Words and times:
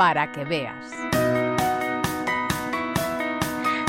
para 0.00 0.32
que 0.32 0.46
veas. 0.46 1.39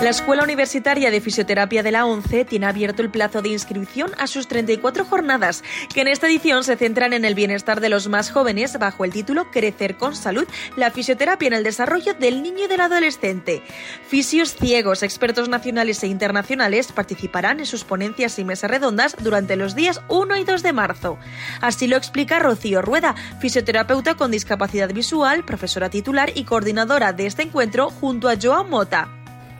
La 0.00 0.10
Escuela 0.10 0.44
Universitaria 0.44 1.10
de 1.10 1.20
Fisioterapia 1.20 1.82
de 1.82 1.90
la 1.90 2.06
ONCE 2.06 2.44
tiene 2.44 2.66
abierto 2.66 3.02
el 3.02 3.10
plazo 3.10 3.42
de 3.42 3.48
inscripción 3.48 4.12
a 4.16 4.28
sus 4.28 4.46
34 4.46 5.04
jornadas, 5.04 5.64
que 5.92 6.02
en 6.02 6.06
esta 6.06 6.28
edición 6.28 6.62
se 6.62 6.76
centran 6.76 7.12
en 7.12 7.24
el 7.24 7.34
bienestar 7.34 7.80
de 7.80 7.88
los 7.88 8.06
más 8.06 8.30
jóvenes 8.30 8.78
bajo 8.78 9.04
el 9.04 9.10
título 9.10 9.50
Crecer 9.50 9.96
con 9.96 10.14
Salud, 10.14 10.46
la 10.76 10.92
fisioterapia 10.92 11.48
en 11.48 11.54
el 11.54 11.64
desarrollo 11.64 12.14
del 12.14 12.44
niño 12.44 12.66
y 12.66 12.68
del 12.68 12.80
adolescente. 12.80 13.60
Fisios 14.06 14.54
ciegos, 14.54 15.02
expertos 15.02 15.48
nacionales 15.48 16.00
e 16.04 16.06
internacionales 16.06 16.92
participarán 16.92 17.58
en 17.58 17.66
sus 17.66 17.82
ponencias 17.82 18.38
y 18.38 18.44
mesas 18.44 18.70
redondas 18.70 19.16
durante 19.18 19.56
los 19.56 19.74
días 19.74 20.00
1 20.06 20.36
y 20.36 20.44
2 20.44 20.62
de 20.62 20.72
marzo. 20.72 21.18
Así 21.60 21.88
lo 21.88 21.96
explica 21.96 22.38
Rocío 22.38 22.82
Rueda, 22.82 23.16
fisioterapeuta 23.40 24.14
con 24.14 24.30
discapacidad 24.30 24.94
visual, 24.94 25.44
profesora 25.44 25.90
titular 25.90 26.30
y 26.36 26.44
coordinadora 26.44 27.12
de 27.12 27.26
este 27.26 27.42
encuentro 27.42 27.90
junto 27.90 28.28
a 28.28 28.36
Joan 28.40 28.70
Mota. 28.70 29.17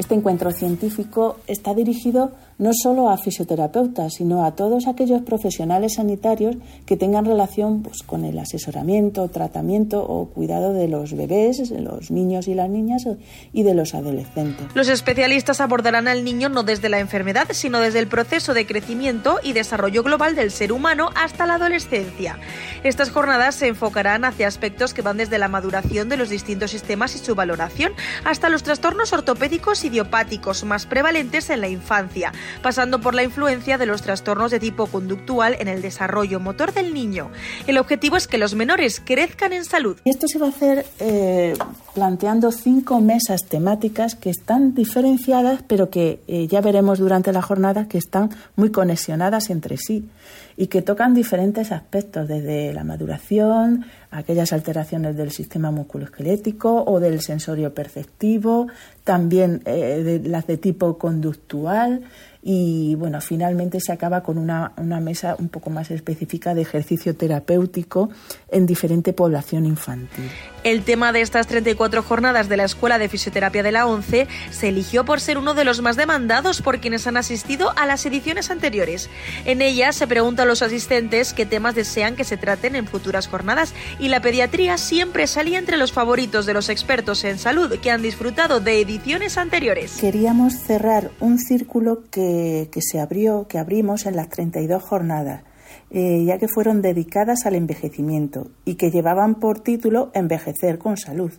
Este 0.00 0.14
encuentro 0.14 0.50
científico 0.50 1.36
está 1.46 1.74
dirigido 1.74 2.32
no 2.60 2.72
solo 2.74 3.08
a 3.08 3.16
fisioterapeutas, 3.16 4.14
sino 4.14 4.44
a 4.44 4.54
todos 4.54 4.86
aquellos 4.86 5.22
profesionales 5.22 5.94
sanitarios 5.94 6.56
que 6.84 6.98
tengan 6.98 7.24
relación 7.24 7.82
pues, 7.82 8.02
con 8.02 8.24
el 8.24 8.38
asesoramiento, 8.38 9.28
tratamiento 9.28 10.04
o 10.06 10.26
cuidado 10.28 10.74
de 10.74 10.86
los 10.86 11.16
bebés, 11.16 11.70
los 11.70 12.10
niños 12.10 12.48
y 12.48 12.54
las 12.54 12.68
niñas 12.68 13.08
y 13.52 13.62
de 13.62 13.74
los 13.74 13.94
adolescentes. 13.94 14.66
Los 14.74 14.88
especialistas 14.88 15.62
abordarán 15.62 16.06
al 16.06 16.22
niño 16.22 16.50
no 16.50 16.62
desde 16.62 16.90
la 16.90 17.00
enfermedad, 17.00 17.48
sino 17.52 17.80
desde 17.80 17.98
el 17.98 18.08
proceso 18.08 18.52
de 18.52 18.66
crecimiento 18.66 19.38
y 19.42 19.54
desarrollo 19.54 20.02
global 20.02 20.36
del 20.36 20.50
ser 20.50 20.70
humano 20.70 21.08
hasta 21.16 21.46
la 21.46 21.54
adolescencia. 21.54 22.38
Estas 22.84 23.10
jornadas 23.10 23.54
se 23.54 23.68
enfocarán 23.68 24.26
hacia 24.26 24.46
aspectos 24.46 24.92
que 24.92 25.00
van 25.02 25.16
desde 25.16 25.38
la 25.38 25.48
maduración 25.48 26.10
de 26.10 26.18
los 26.18 26.28
distintos 26.28 26.72
sistemas 26.72 27.14
y 27.14 27.18
su 27.18 27.34
valoración 27.34 27.92
hasta 28.24 28.50
los 28.50 28.62
trastornos 28.62 29.14
ortopédicos 29.14 29.82
idiopáticos 29.82 30.64
más 30.64 30.84
prevalentes 30.84 31.48
en 31.48 31.62
la 31.62 31.68
infancia 31.68 32.32
pasando 32.62 33.00
por 33.00 33.14
la 33.14 33.22
influencia 33.22 33.78
de 33.78 33.86
los 33.86 34.02
trastornos 34.02 34.50
de 34.50 34.60
tipo 34.60 34.86
conductual 34.86 35.56
en 35.58 35.68
el 35.68 35.82
desarrollo 35.82 36.40
motor 36.40 36.72
del 36.72 36.94
niño. 36.94 37.30
El 37.66 37.78
objetivo 37.78 38.16
es 38.16 38.26
que 38.26 38.38
los 38.38 38.54
menores 38.54 39.00
crezcan 39.04 39.52
en 39.52 39.64
salud. 39.64 39.96
Esto 40.04 40.26
se 40.28 40.38
va 40.38 40.46
a 40.46 40.50
hacer 40.50 40.86
eh, 40.98 41.54
planteando 41.94 42.52
cinco 42.52 43.00
mesas 43.00 43.42
temáticas 43.48 44.14
que 44.14 44.30
están 44.30 44.74
diferenciadas, 44.74 45.62
pero 45.66 45.90
que 45.90 46.20
eh, 46.28 46.46
ya 46.46 46.60
veremos 46.60 46.98
durante 46.98 47.32
la 47.32 47.42
jornada 47.42 47.88
que 47.88 47.98
están 47.98 48.30
muy 48.56 48.70
conexionadas 48.70 49.50
entre 49.50 49.76
sí 49.76 50.08
y 50.56 50.66
que 50.66 50.82
tocan 50.82 51.14
diferentes 51.14 51.72
aspectos, 51.72 52.28
desde 52.28 52.74
la 52.74 52.84
maduración, 52.84 53.86
aquellas 54.10 54.52
alteraciones 54.52 55.16
del 55.16 55.30
sistema 55.30 55.70
musculoesquelético 55.70 56.84
o 56.84 57.00
del 57.00 57.22
sensorio 57.22 57.72
perceptivo, 57.72 58.66
también 59.04 59.62
eh, 59.64 60.02
de, 60.20 60.28
las 60.28 60.46
de 60.46 60.58
tipo 60.58 60.98
conductual, 60.98 62.02
y 62.42 62.94
bueno, 62.94 63.20
finalmente 63.20 63.80
se 63.80 63.92
acaba 63.92 64.22
con 64.22 64.38
una, 64.38 64.72
una, 64.78 64.98
mesa 65.00 65.36
un 65.38 65.50
poco 65.50 65.68
más 65.68 65.90
específica 65.90 66.54
de 66.54 66.62
ejercicio 66.62 67.14
terapéutico 67.14 68.08
en 68.50 68.66
diferente 68.66 69.12
población 69.12 69.66
infantil. 69.66 70.30
El 70.64 70.82
tema 70.82 71.12
de 71.12 71.20
estas 71.20 71.46
34 71.46 72.02
jornadas 72.02 72.48
de 72.48 72.56
la 72.56 72.64
Escuela 72.64 72.98
de 72.98 73.08
Fisioterapia 73.08 73.62
de 73.62 73.72
la 73.72 73.86
ONCE 73.86 74.26
se 74.50 74.68
eligió 74.68 75.04
por 75.04 75.20
ser 75.20 75.38
uno 75.38 75.54
de 75.54 75.64
los 75.64 75.82
más 75.82 75.96
demandados 75.96 76.62
por 76.62 76.80
quienes 76.80 77.06
han 77.06 77.16
asistido 77.16 77.72
a 77.76 77.86
las 77.86 78.04
ediciones 78.06 78.50
anteriores. 78.50 79.10
En 79.44 79.60
ella 79.62 79.92
se 79.92 80.06
pregunta 80.06 80.42
a 80.42 80.46
los 80.46 80.62
asistentes 80.62 81.34
qué 81.34 81.46
temas 81.46 81.74
desean 81.74 82.16
que 82.16 82.24
se 82.24 82.36
traten 82.36 82.74
en 82.74 82.86
futuras 82.86 83.28
jornadas 83.28 83.74
y 83.98 84.08
la 84.08 84.20
pediatría 84.20 84.78
siempre 84.78 85.26
salía 85.26 85.58
entre 85.58 85.76
los 85.76 85.92
favoritos 85.92 86.46
de 86.46 86.54
los 86.54 86.68
expertos 86.68 87.24
en 87.24 87.38
salud 87.38 87.78
que 87.80 87.90
han 87.90 88.02
disfrutado 88.02 88.60
de 88.60 88.80
ediciones 88.80 89.38
anteriores. 89.38 89.98
Queríamos 90.00 90.54
cerrar 90.54 91.10
un 91.20 91.38
círculo 91.38 92.04
que 92.10 92.29
que, 92.70 92.80
se 92.80 93.00
abrió, 93.00 93.46
que 93.46 93.58
abrimos 93.58 94.06
en 94.06 94.16
las 94.16 94.28
32 94.28 94.82
jornadas, 94.82 95.42
eh, 95.90 96.24
ya 96.24 96.38
que 96.38 96.48
fueron 96.48 96.82
dedicadas 96.82 97.46
al 97.46 97.54
envejecimiento 97.54 98.50
y 98.64 98.74
que 98.74 98.90
llevaban 98.90 99.36
por 99.36 99.60
título 99.60 100.10
Envejecer 100.14 100.78
con 100.78 100.96
salud. 100.96 101.32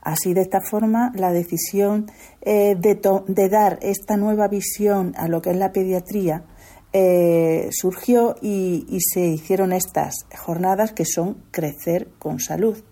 Así, 0.00 0.34
de 0.34 0.42
esta 0.42 0.60
forma, 0.60 1.12
la 1.14 1.32
decisión 1.32 2.10
eh, 2.40 2.74
de, 2.76 3.48
dar 3.48 3.78
esta 3.82 4.16
nueva 4.16 4.48
visión 4.48 5.12
a 5.16 5.28
lo 5.28 5.40
que 5.42 5.50
es 5.50 5.56
la 5.56 5.72
pediatría 5.72 6.44
eh, 6.92 7.68
surgió 7.70 8.36
y 8.42 8.98
se 9.00 9.26
hicieron 9.28 9.72
estas 9.72 10.14
jornadas 10.36 10.92
que 10.92 11.04
son 11.04 11.44
Crecer 11.50 12.08
con 12.18 12.40
salud. 12.40 12.82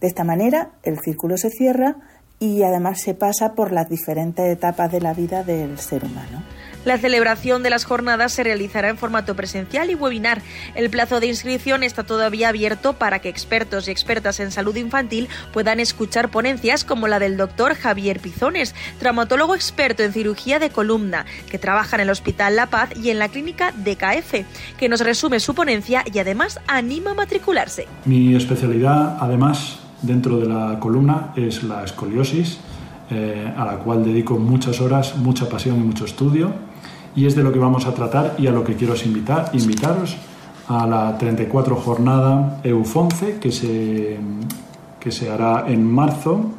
De 0.00 0.08
esta 0.08 0.24
manera, 0.24 0.72
el 0.82 0.98
círculo 1.00 1.38
se 1.38 1.50
cierra 1.50 1.96
y 2.38 2.62
además 2.62 3.00
se 3.00 3.14
pasa 3.14 3.54
por 3.54 3.72
las 3.72 3.88
diferentes 3.88 4.44
etapas 4.46 4.92
de 4.92 5.00
la 5.00 5.14
vida 5.14 5.42
del 5.42 5.78
ser 5.78 6.04
humano. 6.04 6.42
La 6.86 6.98
celebración 6.98 7.64
de 7.64 7.70
las 7.70 7.84
jornadas 7.84 8.32
se 8.32 8.44
realizará 8.44 8.88
en 8.88 8.96
formato 8.96 9.34
presencial 9.34 9.90
y 9.90 9.96
webinar. 9.96 10.40
El 10.76 10.88
plazo 10.88 11.18
de 11.18 11.26
inscripción 11.26 11.82
está 11.82 12.04
todavía 12.04 12.48
abierto 12.48 12.92
para 12.92 13.18
que 13.18 13.28
expertos 13.28 13.88
y 13.88 13.90
expertas 13.90 14.38
en 14.38 14.52
salud 14.52 14.76
infantil 14.76 15.28
puedan 15.52 15.80
escuchar 15.80 16.30
ponencias 16.30 16.84
como 16.84 17.08
la 17.08 17.18
del 17.18 17.36
doctor 17.36 17.74
Javier 17.74 18.20
Pizones, 18.20 18.72
traumatólogo 19.00 19.56
experto 19.56 20.04
en 20.04 20.12
cirugía 20.12 20.60
de 20.60 20.70
columna, 20.70 21.26
que 21.50 21.58
trabaja 21.58 21.96
en 21.96 22.02
el 22.02 22.10
Hospital 22.10 22.54
La 22.54 22.66
Paz 22.66 22.90
y 22.96 23.10
en 23.10 23.18
la 23.18 23.30
clínica 23.30 23.72
DKF, 23.72 24.46
que 24.78 24.88
nos 24.88 25.00
resume 25.00 25.40
su 25.40 25.56
ponencia 25.56 26.04
y 26.12 26.20
además 26.20 26.60
anima 26.68 27.10
a 27.10 27.14
matricularse. 27.14 27.88
Mi 28.04 28.36
especialidad, 28.36 29.16
además, 29.18 29.80
dentro 30.02 30.38
de 30.38 30.46
la 30.46 30.78
columna 30.78 31.32
es 31.36 31.62
la 31.62 31.84
escoliosis, 31.84 32.58
eh, 33.10 33.52
a 33.56 33.64
la 33.64 33.78
cual 33.78 34.04
dedico 34.04 34.38
muchas 34.38 34.80
horas, 34.80 35.16
mucha 35.16 35.48
pasión 35.48 35.76
y 35.76 35.80
mucho 35.80 36.04
estudio. 36.04 36.52
Y 37.14 37.26
es 37.26 37.34
de 37.34 37.42
lo 37.42 37.52
que 37.52 37.58
vamos 37.58 37.86
a 37.86 37.94
tratar 37.94 38.34
y 38.38 38.46
a 38.46 38.52
lo 38.52 38.62
que 38.62 38.74
quiero 38.74 38.94
invitar, 39.04 39.50
invitaros 39.54 40.16
a 40.68 40.86
la 40.86 41.16
34 41.16 41.76
jornada 41.76 42.60
EUFONCE 42.64 43.38
que 43.38 43.52
se, 43.52 44.18
que 45.00 45.12
se 45.12 45.30
hará 45.30 45.64
en 45.68 45.86
marzo 45.86 46.50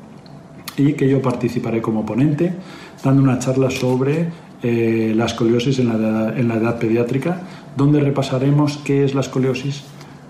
y 0.78 0.94
que 0.94 1.10
yo 1.10 1.22
participaré 1.22 1.82
como 1.82 2.06
ponente 2.06 2.56
dando 3.04 3.22
una 3.22 3.40
charla 3.40 3.70
sobre 3.70 4.30
eh, 4.64 5.14
la 5.16 5.26
escoliosis 5.26 5.80
en 5.80 5.88
la, 5.90 6.34
en 6.36 6.48
la 6.48 6.56
edad 6.56 6.80
pediátrica, 6.80 7.42
donde 7.76 8.00
repasaremos 8.00 8.78
qué 8.78 9.04
es 9.04 9.14
la 9.14 9.22
escoliosis, 9.22 9.84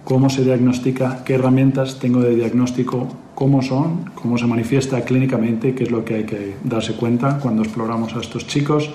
cómo 0.08 0.30
se 0.30 0.46
diagnostica, 0.46 1.22
qué 1.26 1.34
herramientas 1.34 2.00
tengo 2.00 2.22
de 2.22 2.34
diagnóstico, 2.34 3.10
cómo 3.36 3.62
son, 3.62 4.06
cómo 4.16 4.38
se 4.38 4.48
manifiesta 4.48 5.02
clínicamente, 5.02 5.76
qué 5.76 5.84
es 5.84 5.92
lo 5.92 6.06
que 6.06 6.16
hay 6.16 6.24
que 6.24 6.56
darse 6.64 6.94
cuenta 6.94 7.40
cuando 7.40 7.62
exploramos 7.62 8.16
a 8.16 8.22
estos 8.22 8.48
chicos, 8.48 8.90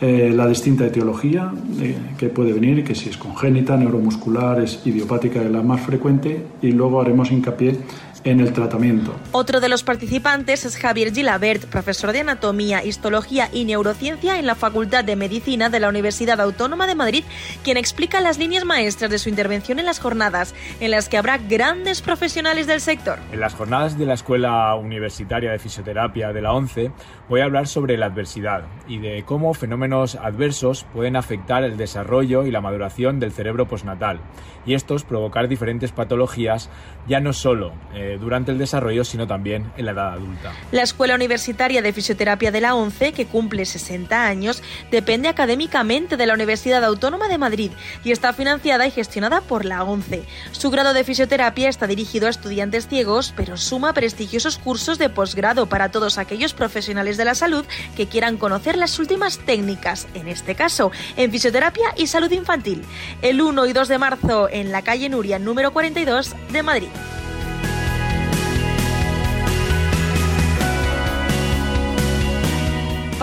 eh, 0.00 0.32
la 0.34 0.48
distinta 0.48 0.86
etiología 0.86 1.52
eh, 1.80 1.94
que 2.18 2.30
puede 2.30 2.52
venir, 2.52 2.82
que 2.82 2.96
si 2.96 3.10
es 3.10 3.16
congénita, 3.16 3.76
neuromuscular, 3.76 4.60
es 4.60 4.84
idiopática, 4.84 5.40
es 5.40 5.52
la 5.52 5.62
más 5.62 5.82
frecuente, 5.82 6.44
y 6.60 6.72
luego 6.72 7.00
haremos 7.00 7.30
hincapié 7.30 7.78
en 8.24 8.40
el 8.40 8.52
tratamiento. 8.52 9.14
Otro 9.32 9.60
de 9.60 9.68
los 9.68 9.82
participantes 9.82 10.64
es 10.64 10.76
Javier 10.76 11.12
Gilabert, 11.12 11.66
profesor 11.66 12.12
de 12.12 12.20
Anatomía, 12.20 12.82
Histología 12.82 13.48
y 13.52 13.64
Neurociencia 13.64 14.38
en 14.38 14.46
la 14.46 14.54
Facultad 14.54 15.04
de 15.04 15.14
Medicina 15.14 15.68
de 15.68 15.80
la 15.80 15.88
Universidad 15.88 16.40
Autónoma 16.40 16.86
de 16.86 16.94
Madrid, 16.94 17.24
quien 17.62 17.76
explica 17.76 18.20
las 18.20 18.38
líneas 18.38 18.64
maestras 18.64 19.10
de 19.10 19.18
su 19.18 19.28
intervención 19.28 19.78
en 19.78 19.86
las 19.86 20.00
jornadas, 20.00 20.54
en 20.80 20.90
las 20.90 21.08
que 21.08 21.18
habrá 21.18 21.38
grandes 21.38 22.02
profesionales 22.02 22.66
del 22.66 22.80
sector. 22.80 23.18
En 23.30 23.40
las 23.40 23.54
jornadas 23.54 23.98
de 23.98 24.06
la 24.06 24.14
Escuela 24.14 24.74
Universitaria 24.74 25.50
de 25.50 25.58
Fisioterapia 25.58 26.32
de 26.32 26.42
la 26.42 26.52
ONCE 26.52 26.92
voy 27.28 27.40
a 27.40 27.44
hablar 27.44 27.66
sobre 27.66 27.96
la 27.98 28.06
adversidad 28.06 28.64
y 28.88 28.98
de 28.98 29.22
cómo 29.24 29.52
fenómenos 29.54 30.14
adversos 30.16 30.86
pueden 30.92 31.16
afectar 31.16 31.64
el 31.64 31.76
desarrollo 31.76 32.46
y 32.46 32.50
la 32.50 32.60
maduración 32.60 33.20
del 33.20 33.32
cerebro 33.32 33.66
postnatal 33.68 34.20
y 34.66 34.74
estos 34.74 35.04
provocar 35.04 35.48
diferentes 35.48 35.92
patologías 35.92 36.70
ya 37.06 37.20
no 37.20 37.32
solo 37.32 37.72
eh, 37.94 38.13
durante 38.18 38.52
el 38.52 38.58
desarrollo, 38.58 39.04
sino 39.04 39.26
también 39.26 39.72
en 39.76 39.86
la 39.86 39.92
edad 39.92 40.12
adulta. 40.14 40.52
La 40.72 40.82
Escuela 40.82 41.14
Universitaria 41.14 41.82
de 41.82 41.92
Fisioterapia 41.92 42.50
de 42.50 42.60
la 42.60 42.74
ONCE, 42.74 43.12
que 43.12 43.26
cumple 43.26 43.64
60 43.64 44.26
años, 44.26 44.62
depende 44.90 45.28
académicamente 45.28 46.16
de 46.16 46.26
la 46.26 46.34
Universidad 46.34 46.84
Autónoma 46.84 47.28
de 47.28 47.38
Madrid 47.38 47.70
y 48.04 48.12
está 48.12 48.32
financiada 48.32 48.86
y 48.86 48.90
gestionada 48.90 49.40
por 49.40 49.64
la 49.64 49.84
ONCE. 49.84 50.24
Su 50.52 50.70
grado 50.70 50.94
de 50.94 51.04
fisioterapia 51.04 51.68
está 51.68 51.86
dirigido 51.86 52.26
a 52.26 52.30
estudiantes 52.30 52.88
ciegos, 52.88 53.32
pero 53.36 53.56
suma 53.56 53.92
prestigiosos 53.92 54.58
cursos 54.58 54.98
de 54.98 55.10
posgrado 55.10 55.66
para 55.66 55.90
todos 55.90 56.18
aquellos 56.18 56.54
profesionales 56.54 57.16
de 57.16 57.24
la 57.24 57.34
salud 57.34 57.64
que 57.96 58.06
quieran 58.06 58.36
conocer 58.36 58.76
las 58.76 58.98
últimas 58.98 59.38
técnicas, 59.38 60.06
en 60.14 60.28
este 60.28 60.54
caso, 60.54 60.90
en 61.16 61.30
fisioterapia 61.30 61.94
y 61.96 62.06
salud 62.06 62.30
infantil. 62.30 62.84
El 63.22 63.40
1 63.40 63.66
y 63.66 63.72
2 63.72 63.88
de 63.88 63.98
marzo 63.98 64.48
en 64.50 64.72
la 64.72 64.82
calle 64.82 65.08
Nuria 65.08 65.38
número 65.38 65.72
42 65.72 66.34
de 66.52 66.62
Madrid. 66.62 66.88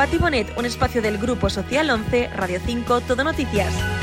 Pati 0.02 0.18
Bonet, 0.18 0.58
un 0.58 0.66
espacio 0.66 1.00
del 1.00 1.20
Grupo 1.20 1.48
Social 1.48 1.88
11, 1.92 2.30
Radio 2.30 2.60
5, 2.66 3.02
Todo 3.02 3.24
Noticias. 3.24 4.01